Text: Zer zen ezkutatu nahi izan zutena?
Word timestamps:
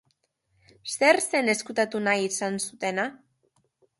Zer 0.93 1.19
zen 1.25 1.51
ezkutatu 1.53 2.03
nahi 2.07 2.25
izan 2.31 2.59
zutena? 2.69 3.05